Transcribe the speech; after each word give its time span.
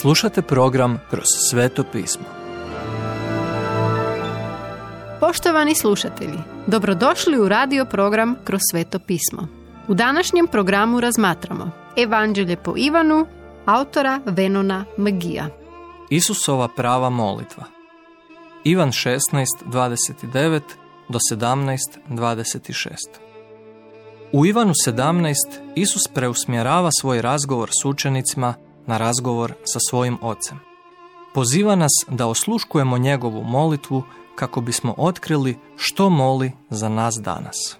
Slušate 0.00 0.42
program 0.42 1.00
Kroz 1.10 1.24
sveto 1.50 1.84
pismo. 1.92 2.24
Poštovani 5.20 5.74
slušatelji, 5.74 6.38
dobrodošli 6.66 7.38
u 7.38 7.48
radio 7.48 7.84
program 7.84 8.36
Kroz 8.44 8.60
sveto 8.70 8.98
pismo. 8.98 9.48
U 9.88 9.94
današnjem 9.94 10.46
programu 10.46 11.00
razmatramo 11.00 11.70
Evanđelje 11.96 12.56
po 12.56 12.74
Ivanu, 12.76 13.26
autora 13.64 14.20
Venona 14.26 14.84
Magija. 14.96 15.48
Isusova 16.10 16.68
prava 16.76 17.10
molitva. 17.10 17.64
Ivan 18.64 18.90
16, 18.90 19.18
29 19.66 20.60
do 21.08 21.18
17, 21.32 21.78
26. 22.08 22.96
U 24.32 24.46
Ivanu 24.46 24.72
17 24.86 25.34
Isus 25.74 26.02
preusmjerava 26.14 26.90
svoj 27.00 27.22
razgovor 27.22 27.70
s 27.82 27.84
učenicima 27.84 28.54
na 28.86 28.98
razgovor 28.98 29.52
sa 29.64 29.78
svojim 29.90 30.18
ocem. 30.22 30.58
Poziva 31.34 31.76
nas 31.76 31.92
da 32.08 32.26
osluškujemo 32.26 32.98
njegovu 32.98 33.42
molitvu 33.44 34.02
kako 34.34 34.60
bismo 34.60 34.94
otkrili 34.96 35.56
što 35.76 36.10
moli 36.10 36.52
za 36.70 36.88
nas 36.88 37.14
danas. 37.20 37.76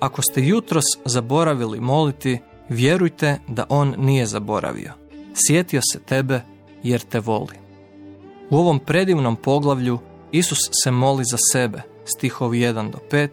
Ako 0.00 0.22
ste 0.22 0.46
jutros 0.46 0.84
zaboravili 1.04 1.80
moliti, 1.80 2.38
vjerujte 2.68 3.38
da 3.48 3.66
on 3.68 3.94
nije 3.98 4.26
zaboravio. 4.26 4.92
Sjetio 5.34 5.80
se 5.92 6.00
tebe 6.00 6.40
jer 6.82 7.00
te 7.00 7.20
voli. 7.20 7.54
U 8.50 8.56
ovom 8.56 8.78
predivnom 8.78 9.36
poglavlju 9.36 9.98
Isus 10.32 10.58
se 10.84 10.90
moli 10.90 11.24
za 11.24 11.36
sebe, 11.52 11.82
stihovi 12.04 12.58
1 12.58 12.90
do 12.90 12.98
5, 13.10 13.28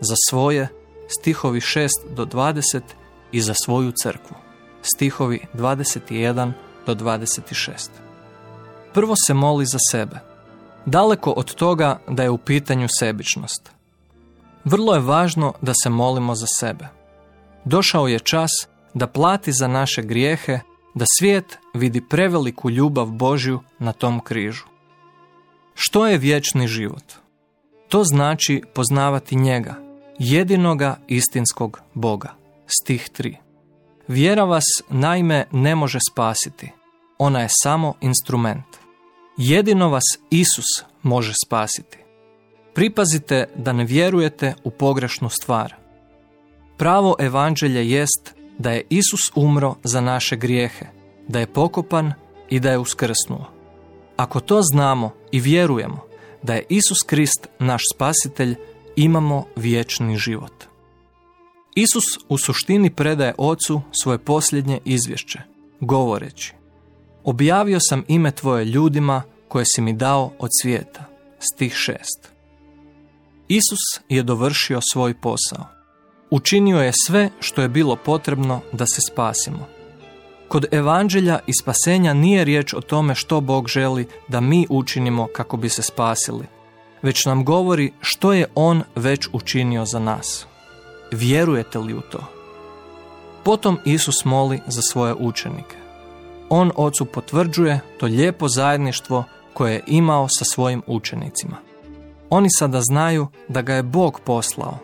za 0.00 0.14
svoje, 0.28 0.68
stihovi 1.08 1.60
6 1.60 1.88
do 2.16 2.24
20 2.24 2.80
i 3.32 3.40
za 3.40 3.54
svoju 3.64 3.92
crkvu, 4.02 4.36
stihovi 4.82 5.40
21 5.54 6.52
do 6.86 6.94
26. 6.94 7.88
Prvo 8.92 9.14
se 9.26 9.34
moli 9.34 9.66
za 9.66 9.78
sebe. 9.90 10.16
Daleko 10.86 11.30
od 11.30 11.54
toga 11.54 12.00
da 12.08 12.22
je 12.22 12.30
u 12.30 12.38
pitanju 12.38 12.88
sebičnost. 12.98 13.70
Vrlo 14.64 14.94
je 14.94 15.00
važno 15.00 15.54
da 15.60 15.72
se 15.82 15.90
molimo 15.90 16.34
za 16.34 16.46
sebe. 16.60 16.88
Došao 17.64 18.08
je 18.08 18.18
čas 18.18 18.50
da 18.94 19.06
plati 19.06 19.52
za 19.52 19.68
naše 19.68 20.02
grijehe, 20.02 20.60
da 20.94 21.04
svijet 21.18 21.58
vidi 21.74 22.00
preveliku 22.08 22.70
ljubav 22.70 23.06
Božju 23.06 23.60
na 23.78 23.92
tom 23.92 24.20
križu. 24.20 24.64
Što 25.74 26.06
je 26.06 26.18
vječni 26.18 26.68
život? 26.68 27.04
To 27.88 28.04
znači 28.04 28.62
poznavati 28.74 29.36
njega, 29.36 29.74
jedinoga 30.18 30.96
istinskog 31.08 31.80
Boga. 31.94 32.34
Stih 32.66 33.10
3. 33.18 33.41
Vjera 34.12 34.44
vas 34.44 34.64
naime 34.88 35.44
ne 35.52 35.74
može 35.74 35.98
spasiti. 36.10 36.72
Ona 37.18 37.40
je 37.40 37.48
samo 37.62 37.94
instrument. 38.00 38.64
Jedino 39.36 39.88
vas 39.88 40.02
Isus 40.30 40.64
može 41.02 41.32
spasiti. 41.46 41.98
Pripazite 42.74 43.44
da 43.54 43.72
ne 43.72 43.84
vjerujete 43.84 44.54
u 44.64 44.70
pogrešnu 44.70 45.28
stvar. 45.28 45.74
Pravo 46.76 47.16
evanđelje 47.18 47.90
jest 47.90 48.34
da 48.58 48.70
je 48.70 48.86
Isus 48.90 49.20
umro 49.34 49.74
za 49.84 50.00
naše 50.00 50.36
grijehe, 50.36 50.86
da 51.28 51.40
je 51.40 51.52
pokopan 51.52 52.12
i 52.50 52.60
da 52.60 52.70
je 52.70 52.78
uskrsnuo. 52.78 53.50
Ako 54.16 54.40
to 54.40 54.62
znamo 54.62 55.10
i 55.30 55.40
vjerujemo 55.40 56.00
da 56.42 56.54
je 56.54 56.66
Isus 56.68 56.98
Krist 57.06 57.48
naš 57.58 57.82
spasitelj, 57.94 58.54
imamo 58.96 59.44
vječni 59.56 60.16
život. 60.16 60.71
Isus 61.74 62.04
u 62.28 62.38
suštini 62.38 62.90
predaje 62.90 63.34
Ocu 63.38 63.80
svoje 64.02 64.18
posljednje 64.18 64.78
izvješće, 64.84 65.38
govoreći 65.80 66.54
Objavio 67.24 67.78
sam 67.80 68.04
ime 68.08 68.30
Tvoje 68.30 68.64
ljudima 68.64 69.22
koje 69.48 69.64
si 69.74 69.80
mi 69.80 69.92
dao 69.92 70.32
od 70.38 70.50
svijeta. 70.62 71.04
Stih 71.38 71.72
6. 71.72 71.94
Isus 73.48 74.04
je 74.08 74.22
dovršio 74.22 74.80
svoj 74.92 75.14
posao. 75.14 75.66
Učinio 76.30 76.78
je 76.82 76.92
sve 77.06 77.30
što 77.40 77.62
je 77.62 77.68
bilo 77.68 77.96
potrebno 77.96 78.60
da 78.72 78.86
se 78.86 79.00
spasimo. 79.12 79.66
Kod 80.48 80.66
evanđelja 80.70 81.38
i 81.46 81.52
spasenja 81.62 82.14
nije 82.14 82.44
riječ 82.44 82.74
o 82.74 82.80
tome 82.80 83.14
što 83.14 83.40
Bog 83.40 83.68
želi 83.68 84.06
da 84.28 84.40
mi 84.40 84.66
učinimo 84.70 85.28
kako 85.32 85.56
bi 85.56 85.68
se 85.68 85.82
spasili, 85.82 86.46
već 87.02 87.26
nam 87.26 87.44
govori 87.44 87.92
što 88.00 88.32
je 88.32 88.46
On 88.54 88.82
već 88.94 89.28
učinio 89.32 89.84
za 89.84 89.98
nas. 89.98 90.46
Vjerujete 91.12 91.78
li 91.78 91.94
u 91.94 92.00
to? 92.00 92.18
Potom 93.44 93.78
Isus 93.84 94.24
moli 94.24 94.60
za 94.66 94.82
svoje 94.82 95.14
učenike. 95.14 95.76
On 96.48 96.70
Ocu 96.76 97.04
potvrđuje 97.04 97.80
to 98.00 98.06
lijepo 98.06 98.48
zajedništvo 98.48 99.24
koje 99.54 99.72
je 99.72 99.84
imao 99.86 100.28
sa 100.28 100.44
svojim 100.44 100.82
učenicima. 100.86 101.56
Oni 102.30 102.48
sada 102.58 102.80
znaju 102.80 103.26
da 103.48 103.62
ga 103.62 103.74
je 103.74 103.82
Bog 103.82 104.20
poslao, 104.24 104.78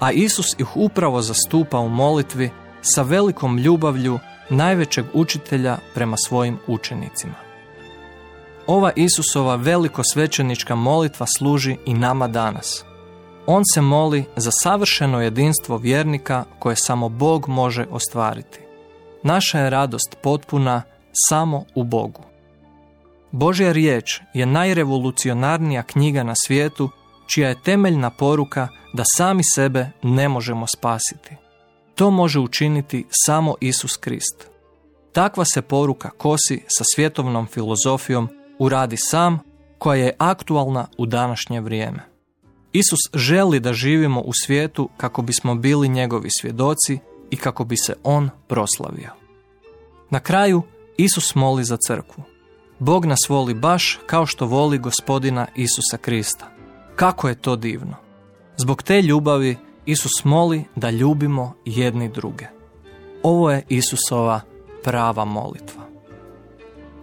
a 0.00 0.12
Isus 0.12 0.46
ih 0.58 0.76
upravo 0.76 1.22
zastupa 1.22 1.78
u 1.78 1.88
molitvi 1.88 2.50
sa 2.82 3.02
velikom 3.02 3.58
ljubavlju 3.58 4.18
najvećeg 4.50 5.04
učitelja 5.14 5.78
prema 5.94 6.16
svojim 6.16 6.58
učenicima. 6.66 7.34
Ova 8.66 8.92
Isusova 8.96 9.56
veliko 9.56 10.02
svećenička 10.04 10.74
molitva 10.74 11.26
služi 11.38 11.76
i 11.86 11.94
nama 11.94 12.28
danas. 12.28 12.84
On 13.52 13.62
se 13.74 13.80
moli 13.80 14.24
za 14.36 14.50
savršeno 14.62 15.20
jedinstvo 15.20 15.76
vjernika 15.76 16.44
koje 16.58 16.76
samo 16.76 17.08
Bog 17.08 17.48
može 17.48 17.86
ostvariti. 17.90 18.60
Naša 19.22 19.58
je 19.58 19.70
radost 19.70 20.16
potpuna 20.22 20.82
samo 21.28 21.64
u 21.74 21.84
Bogu. 21.84 22.22
Božja 23.30 23.72
riječ 23.72 24.20
je 24.34 24.46
najrevolucionarnija 24.46 25.82
knjiga 25.82 26.22
na 26.22 26.34
svijetu 26.46 26.90
čija 27.26 27.48
je 27.48 27.62
temeljna 27.62 28.10
poruka 28.10 28.68
da 28.92 29.02
sami 29.16 29.42
sebe 29.54 29.90
ne 30.02 30.28
možemo 30.28 30.66
spasiti. 30.76 31.36
To 31.94 32.10
može 32.10 32.40
učiniti 32.40 33.06
samo 33.26 33.54
Isus 33.60 33.96
Krist. 33.96 34.50
Takva 35.12 35.44
se 35.44 35.62
poruka 35.62 36.10
kosi 36.10 36.64
sa 36.66 36.84
svjetovnom 36.94 37.46
filozofijom 37.46 38.28
uradi 38.58 38.96
sam 38.96 39.38
koja 39.78 40.04
je 40.04 40.16
aktualna 40.18 40.86
u 40.98 41.06
današnje 41.06 41.60
vrijeme. 41.60 42.09
Isus 42.72 42.98
želi 43.14 43.60
da 43.60 43.72
živimo 43.72 44.20
u 44.20 44.32
svijetu 44.44 44.88
kako 44.96 45.22
bismo 45.22 45.54
bili 45.54 45.88
njegovi 45.88 46.28
svjedoci 46.40 46.98
i 47.30 47.36
kako 47.36 47.64
bi 47.64 47.76
se 47.76 47.94
on 48.04 48.30
proslavio. 48.48 49.10
Na 50.10 50.20
kraju 50.20 50.62
Isus 50.96 51.34
moli 51.34 51.64
za 51.64 51.76
crkvu. 51.86 52.24
Bog 52.78 53.04
nas 53.04 53.18
voli 53.28 53.54
baš 53.54 53.98
kao 54.06 54.26
što 54.26 54.46
voli 54.46 54.78
gospodina 54.78 55.46
Isusa 55.56 55.96
Krista. 56.00 56.50
Kako 56.96 57.28
je 57.28 57.34
to 57.34 57.56
divno! 57.56 57.96
Zbog 58.56 58.82
te 58.82 59.02
ljubavi 59.02 59.56
Isus 59.86 60.24
moli 60.24 60.64
da 60.76 60.90
ljubimo 60.90 61.54
jedni 61.64 62.08
druge. 62.08 62.46
Ovo 63.22 63.50
je 63.50 63.62
Isusova 63.68 64.40
prava 64.84 65.24
molitva. 65.24 65.82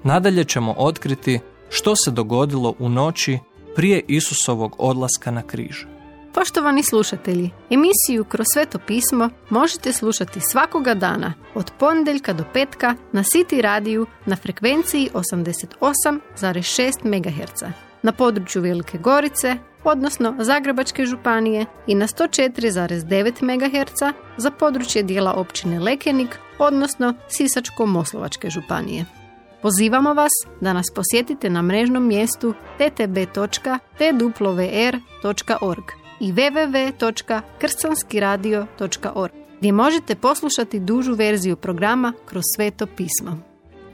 Nadalje 0.04 0.44
ćemo 0.44 0.76
otkriti 0.78 1.40
što 1.70 1.96
se 1.96 2.12
dogodilo 2.12 2.76
u 2.80 2.90
noći 2.90 3.40
prije 3.78 4.02
Isusovog 4.08 4.76
odlaska 4.78 5.32
na 5.32 5.42
križ. 5.42 5.86
Poštovani 6.34 6.84
slušatelji, 6.84 7.50
emisiju 7.70 8.26
Kroz 8.26 8.46
sveto 8.54 8.80
pismo 8.88 9.30
možete 9.50 9.94
slušati 9.94 10.40
svakoga 10.52 10.94
dana 10.94 11.34
od 11.56 11.72
ponedjeljka 11.80 12.34
do 12.34 12.44
petka 12.54 12.96
na 13.12 13.24
City 13.24 13.62
radiju 13.62 14.06
na 14.26 14.36
frekvenciji 14.36 15.10
88,6 15.14 16.92
MHz 17.04 17.64
na 18.02 18.12
području 18.12 18.62
Velike 18.62 18.98
Gorice, 18.98 19.58
odnosno 19.84 20.36
Zagrebačke 20.40 21.06
županije 21.06 21.66
i 21.88 21.96
na 21.96 22.08
104,9 22.08 23.44
MHz 23.44 24.16
za 24.38 24.52
područje 24.52 25.04
dijela 25.04 25.34
općine 25.34 25.80
Lekenik, 25.80 26.40
odnosno 26.60 27.14
Sisačko-Moslovačke 27.30 28.50
županije. 28.50 29.17
Pozivamo 29.62 30.14
vas 30.14 30.32
da 30.62 30.74
nas 30.74 30.86
posjetite 30.96 31.50
na 31.50 31.62
mrežnom 31.62 32.08
mjestu 32.08 32.54
ttb.twr.org 32.78 33.72
i 36.20 36.34
www.krcanskiradio.org 36.34 39.32
gdje 39.60 39.72
možete 39.72 40.16
poslušati 40.16 40.80
dužu 40.80 41.16
verziju 41.16 41.56
programa 41.56 42.14
kroz 42.26 42.44
sveto 42.56 42.86
pismo. 42.86 43.38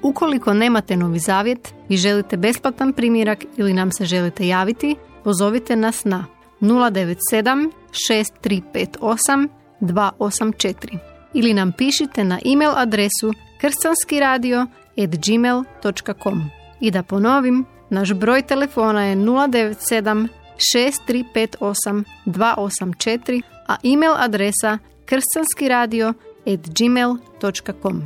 Ukoliko 0.01 0.53
nemate 0.53 0.97
novi 0.97 1.19
zavjet 1.19 1.73
i 1.89 1.97
želite 1.97 2.37
besplatan 2.37 2.93
primjerak 2.93 3.45
ili 3.57 3.73
nam 3.73 3.91
se 3.91 4.05
želite 4.05 4.47
javiti, 4.47 4.95
pozovite 5.23 5.75
nas 5.75 6.05
na 6.05 6.25
097 6.61 7.71
6358 8.09 9.47
284 9.81 10.97
ili 11.33 11.53
nam 11.53 11.71
pišite 11.71 12.23
na 12.23 12.39
e-mail 12.45 12.71
adresu 12.75 13.33
kršćanskiradio@gmail.com. 13.63 16.49
I 16.79 16.91
da 16.91 17.03
ponovim, 17.03 17.65
naš 17.89 18.13
broj 18.13 18.41
telefona 18.41 19.05
je 19.05 19.15
097 19.15 20.27
6358 20.57 22.03
284, 22.25 23.41
a 23.67 23.75
e-mail 23.83 24.13
adresa 24.17 24.77
kršćanskiradio@gmail.com. 25.05 28.03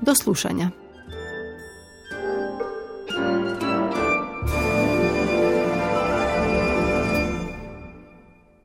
Do 0.00 0.14
slušanja. 0.14 0.70